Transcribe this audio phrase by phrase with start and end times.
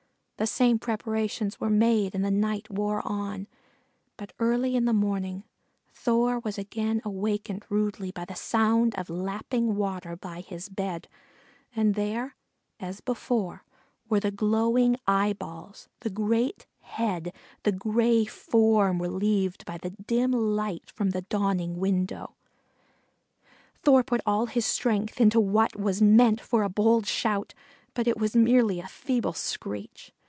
[0.37, 3.45] The same preparations were made, and the night wore on,
[4.17, 5.43] but early in the morning,
[5.93, 11.07] Thor was again awakened rudely by the sound of lapping water by his bed,
[11.75, 12.35] and there,
[12.79, 13.63] as before,
[14.09, 20.89] were the glowing eyeballs, the great head, the gray form relieved by the dim light
[20.89, 22.33] from the dawning window.
[23.83, 27.53] Thor put all his strength into what was meant for a bold shout,
[27.93, 30.11] but it was merely a feeble screech.